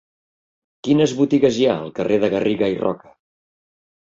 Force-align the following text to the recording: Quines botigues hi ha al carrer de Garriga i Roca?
Quines 0.87 1.13
botigues 1.19 1.59
hi 1.59 1.67
ha 1.67 1.75
al 1.83 1.93
carrer 1.99 2.17
de 2.25 2.33
Garriga 2.35 2.73
i 2.77 2.81
Roca? 2.83 3.15